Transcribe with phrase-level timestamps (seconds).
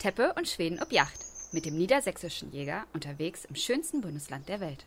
[0.00, 4.86] Teppe und Schweden ob Yacht mit dem niedersächsischen Jäger unterwegs im schönsten Bundesland der Welt.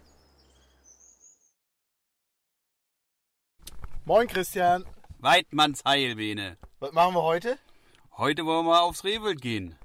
[4.05, 4.85] Moin Christian.
[5.19, 6.57] Weidmanns Heilbene.
[6.79, 7.59] Was machen wir heute?
[8.17, 9.75] Heute wollen wir aufs Rehwild gehen.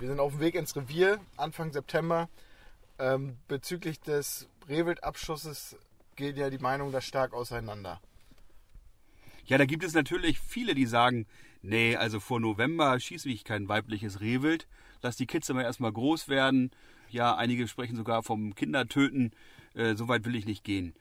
[0.00, 2.28] Wir sind auf dem Weg ins Revier Anfang September.
[2.98, 5.76] Ähm, bezüglich des Rehwildabschusses
[6.16, 8.00] geht ja die Meinung da stark auseinander.
[9.46, 11.26] Ja, da gibt es natürlich viele, die sagen,
[11.64, 14.66] nee, also vor November schieße ich kein weibliches Rehwild.
[15.02, 16.70] Lass die Kids immer erstmal groß werden.
[17.10, 19.32] Ja, einige sprechen sogar vom Kindertöten.
[19.74, 20.94] Äh, so weit will ich nicht gehen.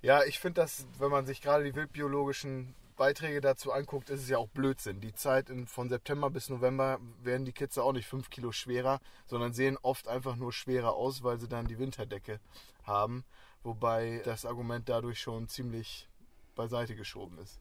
[0.00, 4.28] Ja, ich finde das, wenn man sich gerade die wildbiologischen Beiträge dazu anguckt, ist es
[4.28, 5.00] ja auch Blödsinn.
[5.00, 9.00] Die Zeit in, von September bis November werden die Kids auch nicht 5 Kilo schwerer,
[9.26, 12.40] sondern sehen oft einfach nur schwerer aus, weil sie dann die Winterdecke
[12.84, 13.24] haben.
[13.62, 16.08] Wobei das Argument dadurch schon ziemlich
[16.54, 17.60] beiseite geschoben ist.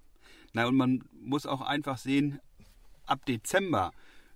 [0.53, 2.39] Na, und man muss auch einfach sehen,
[3.05, 3.91] ab Dezember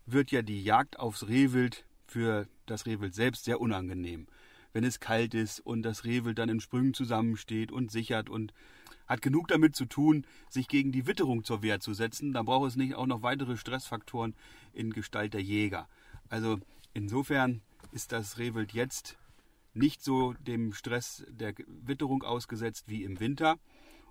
[0.06, 4.28] wird ja die Jagd aufs Rehwild für das Rehwild selbst sehr unangenehm.
[4.72, 8.54] Wenn es kalt ist und das Rehwild dann in Sprüngen zusammensteht und sichert und
[9.08, 12.70] hat genug damit zu tun, sich gegen die Witterung zur Wehr zu setzen, dann braucht
[12.70, 14.36] es nicht auch noch weitere Stressfaktoren
[14.74, 15.88] in Gestalt der Jäger.
[16.30, 16.60] Also
[16.94, 19.18] insofern ist das Rehwild jetzt
[19.74, 23.58] nicht so dem Stress der Witterung ausgesetzt wie im Winter.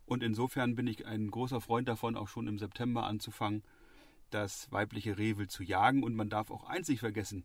[0.06, 3.62] Und insofern bin ich ein großer Freund davon, auch schon im September anzufangen,
[4.30, 6.02] das weibliche Rehwild zu jagen.
[6.02, 7.44] Und man darf auch eins nicht vergessen.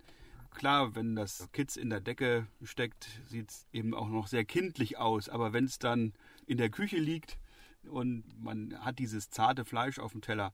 [0.52, 4.98] Klar, wenn das Kitz in der Decke steckt, sieht es eben auch noch sehr kindlich
[4.98, 5.30] aus.
[5.30, 6.14] Aber wenn es dann
[6.48, 7.38] in der Küche liegt
[7.84, 10.54] und man hat dieses zarte Fleisch auf dem Teller,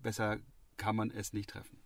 [0.00, 0.38] besser
[0.76, 1.78] kann man es nicht treffen.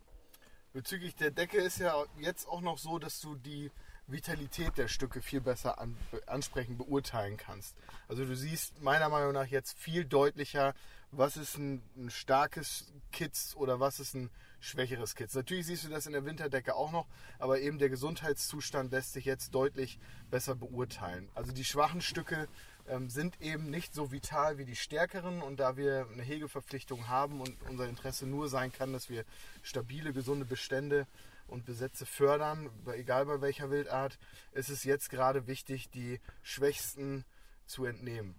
[0.72, 3.70] Bezüglich der Decke ist ja jetzt auch noch so, dass du die
[4.08, 7.76] Vitalität der Stücke viel besser an, ansprechend beurteilen kannst.
[8.08, 10.74] Also du siehst meiner Meinung nach jetzt viel deutlicher,
[11.10, 15.34] was ist ein, ein, starkes Kitz oder was ist ein schwächeres Kitz.
[15.34, 17.06] Natürlich siehst du das in der Winterdecke auch noch,
[17.38, 19.98] aber eben der Gesundheitszustand lässt sich jetzt deutlich
[20.30, 21.28] besser beurteilen.
[21.34, 22.48] Also die schwachen Stücke
[22.88, 27.40] ähm, sind eben nicht so vital wie die stärkeren und da wir eine Hegeverpflichtung haben
[27.40, 29.24] und unser Interesse nur sein kann, dass wir
[29.62, 31.06] stabile, gesunde Bestände
[31.46, 34.18] und Besätze fördern, egal bei welcher Wildart,
[34.52, 37.24] ist es jetzt gerade wichtig, die Schwächsten
[37.66, 38.34] zu entnehmen.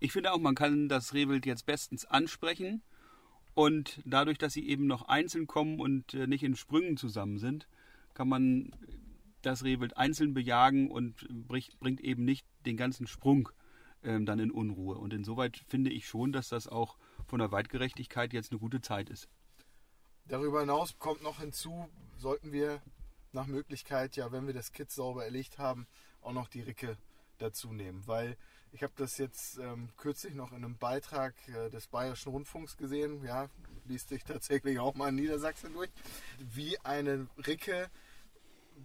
[0.00, 2.82] Ich finde auch, man kann das Rehwild jetzt bestens ansprechen
[3.54, 7.68] und dadurch, dass sie eben noch einzeln kommen und äh, nicht in Sprüngen zusammen sind,
[8.14, 8.72] kann man
[9.42, 13.48] das Rehwild einzeln bejagen und bringt eben nicht den ganzen Sprung
[14.02, 14.96] ähm, dann in Unruhe.
[14.96, 16.96] Und insoweit finde ich schon, dass das auch
[17.26, 19.28] von der Weitgerechtigkeit jetzt eine gute Zeit ist.
[20.26, 22.80] Darüber hinaus kommt noch hinzu, sollten wir
[23.32, 25.86] nach Möglichkeit, ja, wenn wir das Kit sauber erlegt haben,
[26.20, 26.96] auch noch die Ricke
[27.38, 28.06] dazu nehmen.
[28.06, 28.36] Weil
[28.72, 33.24] ich habe das jetzt ähm, kürzlich noch in einem Beitrag äh, des Bayerischen Rundfunks gesehen,
[33.24, 33.48] ja,
[33.86, 35.90] liest sich tatsächlich auch mal in Niedersachsen durch,
[36.38, 37.90] wie eine Ricke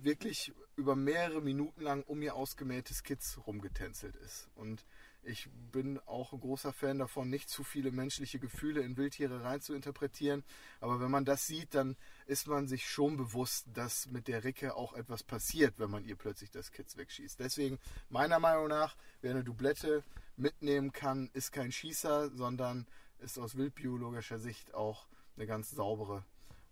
[0.02, 4.50] wirklich über mehrere Minuten lang um ihr ausgemähtes Kitz rumgetänzelt ist.
[4.56, 4.86] Und
[5.26, 9.62] ich bin auch ein großer Fan davon, nicht zu viele menschliche Gefühle in Wildtiere rein
[9.62, 10.44] zu interpretieren.
[10.80, 11.96] Aber wenn man das sieht, dann
[12.28, 16.16] ist man sich schon bewusst, dass mit der Ricke auch etwas passiert, wenn man ihr
[16.16, 17.40] plötzlich das Kitz wegschießt.
[17.40, 20.04] Deswegen, meiner Meinung nach, wer eine Doublette
[20.38, 22.88] mitnehmen kann, ist kein Schießer, sondern
[23.20, 26.24] ist aus wildbiologischer Sicht auch eine ganz saubere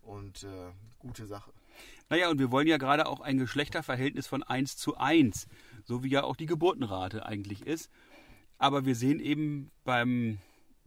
[0.02, 1.52] und äh, gute Sache.
[2.08, 5.48] Naja, und wir wollen ja gerade auch ein Geschlechterverhältnis von 1 zu 1,
[5.84, 7.90] so wie ja auch die Geburtenrate eigentlich ist.
[8.64, 10.38] Aber wir sehen eben beim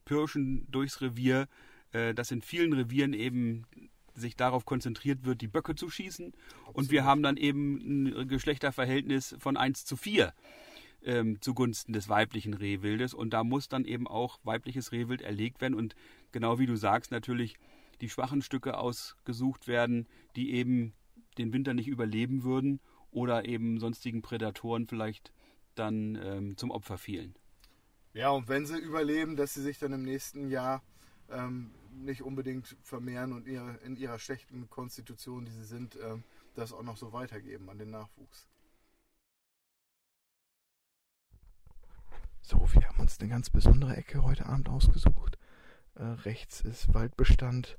[0.03, 1.47] Pirschen durchs Revier,
[1.91, 3.67] äh, dass in vielen Revieren eben
[4.15, 6.33] sich darauf konzentriert wird, die Böcke zu schießen.
[6.33, 6.75] Absolut.
[6.75, 10.33] Und wir haben dann eben ein Geschlechterverhältnis von 1 zu 4
[11.03, 13.13] ähm, zugunsten des weiblichen Rehwildes.
[13.13, 15.75] Und da muss dann eben auch weibliches Rehwild erlegt werden.
[15.75, 15.93] Und
[16.31, 17.57] genau wie du sagst, natürlich
[18.01, 20.93] die schwachen Stücke ausgesucht werden, die eben
[21.37, 22.79] den Winter nicht überleben würden
[23.11, 25.31] oder eben sonstigen Prädatoren vielleicht
[25.75, 27.35] dann ähm, zum Opfer fielen.
[28.17, 30.81] Ja, und wenn sie überleben, dass sie sich dann im nächsten Jahr
[31.29, 36.23] ähm, nicht unbedingt vermehren und ihre, in ihrer schlechten Konstitution, die sie sind, ähm,
[36.55, 38.47] das auch noch so weitergeben an den Nachwuchs.
[42.41, 45.37] So, wir haben uns eine ganz besondere Ecke heute Abend ausgesucht.
[45.93, 47.77] Äh, rechts ist Waldbestand,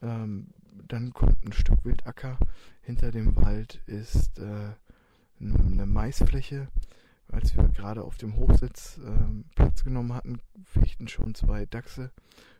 [0.00, 0.54] ähm,
[0.86, 2.38] dann kommt ein Stück Wildacker.
[2.82, 4.74] Hinter dem Wald ist äh,
[5.40, 6.68] eine Maisfläche
[7.32, 12.12] als wir gerade auf dem Hochsitz äh, Platz genommen hatten, fichten schon zwei Dachse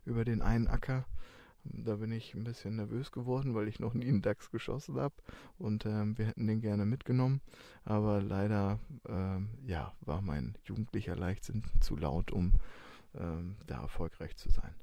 [0.04, 1.06] über den einen Acker.
[1.64, 5.14] Da bin ich ein bisschen nervös geworden, weil ich noch nie einen Dachs geschossen habe
[5.58, 7.40] und ähm, wir hätten den gerne mitgenommen.
[7.84, 12.54] Aber leider ähm, ja, war mein jugendlicher Leichtsinn zu laut, um
[13.14, 14.75] ähm, da erfolgreich zu sein.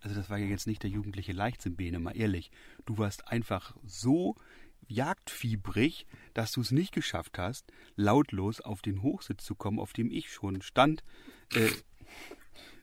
[0.00, 2.50] Also das war ja jetzt nicht der jugendliche Leichtsinn, Bene, mal ehrlich.
[2.86, 4.36] Du warst einfach so
[4.86, 10.10] jagdfiebrig, dass du es nicht geschafft hast, lautlos auf den Hochsitz zu kommen, auf dem
[10.10, 11.02] ich schon stand,
[11.54, 11.70] äh,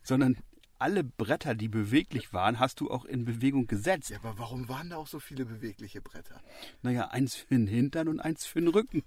[0.03, 0.37] sondern
[0.77, 4.09] alle Bretter, die beweglich waren, hast du auch in Bewegung gesetzt.
[4.09, 6.41] Ja, aber warum waren da auch so viele bewegliche Bretter?
[6.81, 9.03] Naja, eins für den Hintern und eins für den Rücken.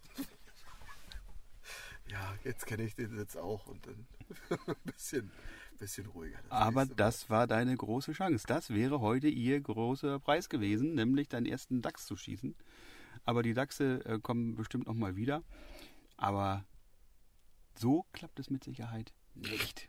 [2.10, 4.06] Ja, jetzt kenne ich den Sitz auch und dann
[4.66, 5.30] ein bisschen,
[5.78, 6.38] bisschen ruhiger.
[6.42, 8.46] Das Aber das war deine große Chance.
[8.46, 12.54] Das wäre heute ihr großer Preis gewesen, nämlich deinen ersten Dachs zu schießen.
[13.24, 15.42] Aber die Dachse äh, kommen bestimmt noch mal wieder.
[16.16, 16.64] Aber
[17.74, 19.88] so klappt es mit Sicherheit nicht.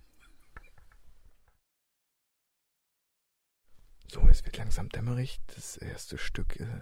[4.12, 5.40] So, es wird langsam dämmerig.
[5.48, 6.82] Das erste Stück äh,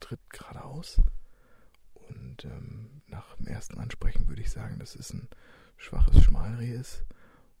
[0.00, 1.00] tritt geradeaus.
[1.92, 5.28] Und ähm, nach dem ersten Ansprechen würde ich sagen, dass es ein
[5.76, 7.04] schwaches Schmalreh ist.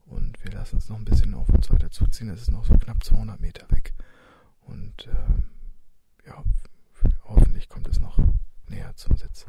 [0.06, 2.28] Und wir lassen uns noch ein bisschen auf uns weiter zuziehen.
[2.28, 3.94] Es ist noch so knapp 200 Meter weg.
[4.60, 5.44] Und ähm,
[6.26, 6.42] ja,
[7.24, 8.18] hoffentlich kommt es noch
[8.68, 9.46] näher zum Sitz.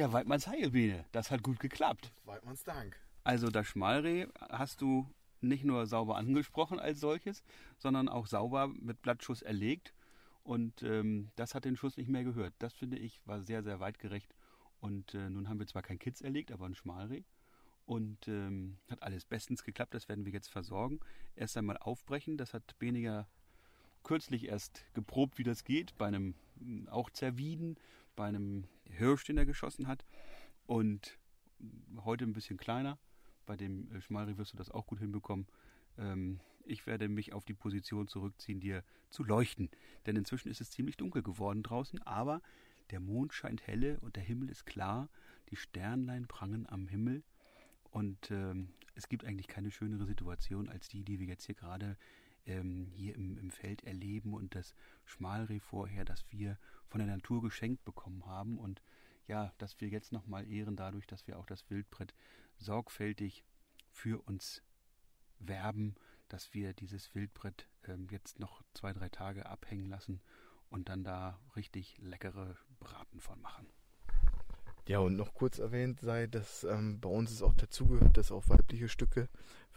[0.00, 2.10] Ja, Weidmanns Heilbiene, das hat gut geklappt.
[2.24, 2.98] Weidmanns Dank.
[3.22, 5.06] Also das Schmalreh hast du
[5.42, 7.44] nicht nur sauber angesprochen als solches,
[7.76, 9.92] sondern auch sauber mit Blattschuss erlegt.
[10.42, 12.54] Und ähm, das hat den Schuss nicht mehr gehört.
[12.60, 14.34] Das finde ich war sehr, sehr weitgerecht.
[14.80, 17.24] Und äh, nun haben wir zwar kein Kitz erlegt, aber ein Schmalreh.
[17.84, 19.92] Und ähm, hat alles bestens geklappt.
[19.92, 21.00] Das werden wir jetzt versorgen.
[21.36, 22.38] Erst einmal aufbrechen.
[22.38, 23.28] Das hat Beniger
[24.02, 25.98] kürzlich erst geprobt, wie das geht.
[25.98, 26.34] Bei einem
[26.88, 27.76] auch Zerwieden,
[28.20, 30.04] bei einem Hirsch, den er geschossen hat.
[30.66, 31.18] Und
[32.04, 32.98] heute ein bisschen kleiner.
[33.46, 35.46] Bei dem äh, Schmalreh wirst du das auch gut hinbekommen.
[35.96, 39.70] Ähm, ich werde mich auf die Position zurückziehen, dir zu leuchten.
[40.04, 42.42] Denn inzwischen ist es ziemlich dunkel geworden draußen, aber
[42.90, 45.08] der Mond scheint helle und der Himmel ist klar.
[45.48, 47.22] Die Sternlein prangen am Himmel.
[47.90, 51.96] Und ähm, es gibt eigentlich keine schönere Situation als die, die wir jetzt hier gerade
[52.46, 56.58] ähm, hier im, im Feld erleben und das Schmalreh vorher, das wir
[56.88, 58.58] von der Natur geschenkt bekommen haben.
[58.58, 58.82] Und
[59.26, 62.14] ja, dass wir jetzt nochmal ehren dadurch, dass wir auch das Wildbrett
[62.58, 63.44] sorgfältig
[63.90, 64.62] für uns
[65.38, 65.94] werben,
[66.28, 70.20] dass wir dieses Wildbrett ähm, jetzt noch zwei, drei Tage abhängen lassen
[70.68, 73.66] und dann da richtig leckere Braten von machen.
[74.86, 78.48] Ja, und noch kurz erwähnt sei, dass ähm, bei uns es auch dazugehört, dass auch
[78.48, 79.28] weibliche Stücke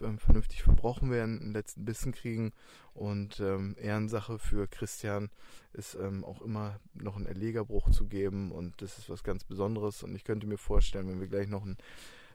[0.01, 2.51] ähm, vernünftig verbrochen werden, einen letzten Bissen kriegen.
[2.93, 5.29] Und ähm, Ehrensache für Christian
[5.73, 8.51] ist ähm, auch immer noch einen Erlegerbruch zu geben.
[8.51, 10.03] Und das ist was ganz Besonderes.
[10.03, 11.77] Und ich könnte mir vorstellen, wenn wir gleich noch ein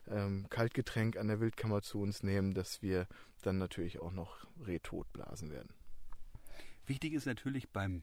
[0.09, 3.07] ähm, Kaltgetränk an der Wildkammer zu uns nehmen, dass wir
[3.43, 5.71] dann natürlich auch noch Reh totblasen werden.
[6.87, 8.03] Wichtig ist natürlich beim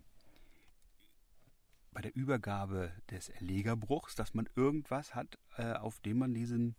[1.95, 6.75] bei der Übergabe des Erlegerbruchs, dass man irgendwas hat, äh, auf dem man diesen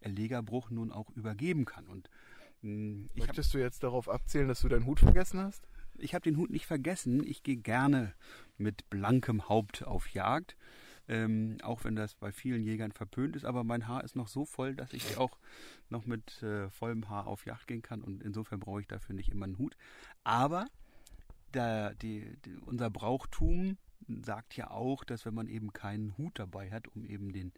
[0.00, 1.86] Erlegerbruch nun auch übergeben kann.
[1.86, 2.08] Und
[2.62, 5.68] mh, ich habe Möchtest du jetzt darauf abzählen, dass du deinen Hut vergessen hast?
[5.98, 7.26] ich hab den Hut nicht vergessen.
[7.26, 8.14] Ich gehe gerne
[8.56, 10.56] mit blankem Haupt auf Jagd.
[11.08, 14.44] Ähm, auch wenn das bei vielen Jägern verpönt ist, aber mein Haar ist noch so
[14.44, 15.36] voll, dass ich auch
[15.88, 19.28] noch mit äh, vollem Haar auf Jagd gehen kann und insofern brauche ich dafür nicht
[19.28, 19.76] immer einen Hut.
[20.22, 20.66] Aber
[21.54, 23.78] der, die, die, unser Brauchtum
[24.24, 27.52] sagt ja auch, dass wenn man eben keinen Hut dabei hat, um eben den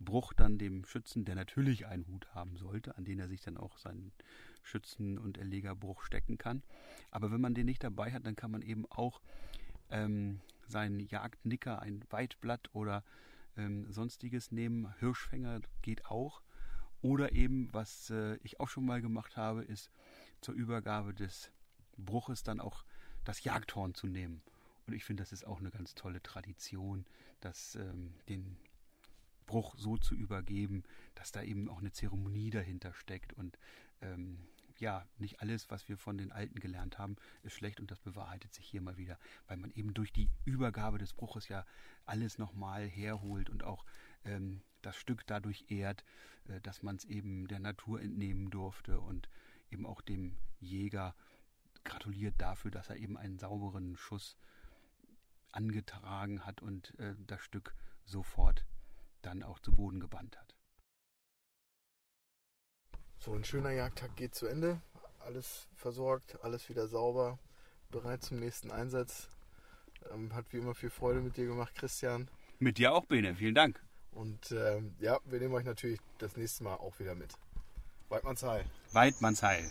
[0.00, 3.56] Bruch dann dem Schützen, der natürlich einen Hut haben sollte, an den er sich dann
[3.56, 4.12] auch seinen
[4.62, 6.62] Schützen- und Erlegerbruch stecken kann.
[7.10, 9.20] Aber wenn man den nicht dabei hat, dann kann man eben auch
[9.90, 13.04] ähm, seinen Jagdnicker, ein Weitblatt oder
[13.56, 14.92] ähm, sonstiges nehmen.
[14.98, 16.42] Hirschfänger geht auch.
[17.02, 19.90] Oder eben, was äh, ich auch schon mal gemacht habe, ist
[20.40, 21.50] zur Übergabe des
[21.96, 22.84] Bruches dann auch
[23.24, 24.42] das Jagdhorn zu nehmen.
[24.86, 27.06] Und ich finde, das ist auch eine ganz tolle Tradition,
[27.40, 28.56] dass ähm, den
[29.46, 30.82] Bruch so zu übergeben,
[31.14, 33.32] dass da eben auch eine Zeremonie dahinter steckt.
[33.32, 33.58] Und
[34.00, 34.38] ähm,
[34.78, 38.52] ja, nicht alles, was wir von den Alten gelernt haben, ist schlecht und das bewahrheitet
[38.52, 41.64] sich hier mal wieder, weil man eben durch die Übergabe des Bruches ja
[42.04, 43.84] alles nochmal herholt und auch
[44.24, 46.04] ähm, das Stück dadurch ehrt,
[46.48, 49.28] äh, dass man es eben der Natur entnehmen durfte und
[49.70, 51.14] eben auch dem Jäger
[51.84, 54.36] gratuliert dafür, dass er eben einen sauberen Schuss
[55.54, 58.64] angetragen hat und äh, das Stück sofort
[59.22, 60.54] dann auch zu Boden gebannt hat.
[63.18, 64.80] So, ein schöner Jagdtag geht zu Ende.
[65.20, 67.38] Alles versorgt, alles wieder sauber,
[67.90, 69.30] bereit zum nächsten Einsatz.
[70.12, 72.28] Ähm, hat wie immer viel Freude mit dir gemacht, Christian.
[72.58, 73.82] Mit dir auch, Bene, vielen Dank.
[74.10, 77.32] Und ähm, ja, wir nehmen euch natürlich das nächste Mal auch wieder mit.
[78.92, 79.70] Weidmanns Heil.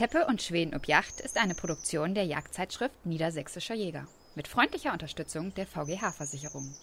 [0.00, 5.52] Teppe und Schweden ob Yacht ist eine Produktion der Jagdzeitschrift Niedersächsischer Jäger mit freundlicher Unterstützung
[5.52, 6.74] der VGH-Versicherung.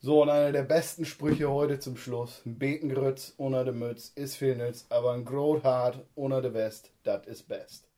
[0.00, 2.42] So, und einer der besten Sprüche heute zum Schluss.
[2.44, 7.26] Ein Betengrütz ohne de Mütz ist viel nütz, aber ein Grothart ohne de West, das
[7.26, 7.89] ist best.